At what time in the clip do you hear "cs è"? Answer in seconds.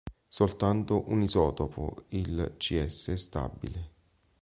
2.57-3.17